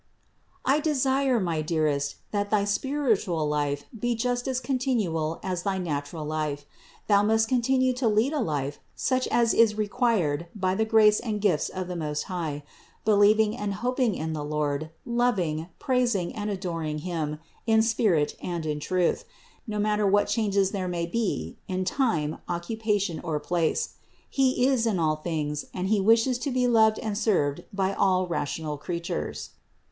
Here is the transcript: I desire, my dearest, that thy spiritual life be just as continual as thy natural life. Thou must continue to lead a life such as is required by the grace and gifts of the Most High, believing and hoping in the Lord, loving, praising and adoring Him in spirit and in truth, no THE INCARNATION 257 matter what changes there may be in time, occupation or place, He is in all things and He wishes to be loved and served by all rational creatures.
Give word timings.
I 0.65 0.79
desire, 0.79 1.39
my 1.39 1.61
dearest, 1.61 2.15
that 2.31 2.49
thy 2.49 2.65
spiritual 2.65 3.47
life 3.47 3.83
be 3.99 4.15
just 4.15 4.47
as 4.47 4.59
continual 4.59 5.39
as 5.43 5.61
thy 5.61 5.77
natural 5.77 6.25
life. 6.25 6.65
Thou 7.05 7.21
must 7.21 7.47
continue 7.47 7.93
to 7.93 8.07
lead 8.07 8.33
a 8.33 8.39
life 8.39 8.79
such 8.95 9.27
as 9.27 9.53
is 9.53 9.77
required 9.77 10.47
by 10.55 10.73
the 10.73 10.85
grace 10.85 11.19
and 11.19 11.39
gifts 11.39 11.69
of 11.69 11.87
the 11.87 11.95
Most 11.95 12.23
High, 12.23 12.63
believing 13.05 13.55
and 13.55 13.75
hoping 13.75 14.15
in 14.15 14.33
the 14.33 14.43
Lord, 14.43 14.89
loving, 15.05 15.67
praising 15.77 16.33
and 16.35 16.49
adoring 16.49 16.97
Him 17.05 17.37
in 17.67 17.83
spirit 17.83 18.35
and 18.41 18.65
in 18.65 18.79
truth, 18.79 19.23
no 19.67 19.77
THE 19.77 19.83
INCARNATION 19.83 19.83
257 19.83 19.83
matter 19.83 20.07
what 20.07 20.27
changes 20.27 20.71
there 20.71 20.87
may 20.87 21.05
be 21.05 21.57
in 21.67 21.85
time, 21.85 22.39
occupation 22.49 23.19
or 23.23 23.39
place, 23.39 23.97
He 24.27 24.65
is 24.65 24.87
in 24.87 24.97
all 24.97 25.17
things 25.17 25.65
and 25.75 25.89
He 25.89 26.01
wishes 26.01 26.39
to 26.39 26.49
be 26.49 26.65
loved 26.65 26.97
and 26.97 27.15
served 27.15 27.65
by 27.71 27.93
all 27.93 28.25
rational 28.25 28.79
creatures. 28.79 29.51